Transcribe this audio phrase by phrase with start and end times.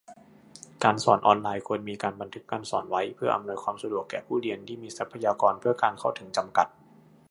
[0.83, 6.67] การสอนออนไลน์ ควรมีการบันทึกการสอนไว้ เพื่ออำนวยความสะดวกแก่ผู้เรียนที่มีทรัพยากรเพื่อการเข้าถึงจำกัด